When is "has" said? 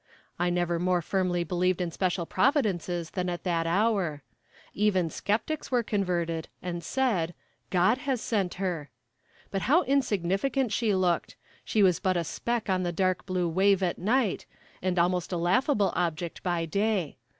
7.99-8.19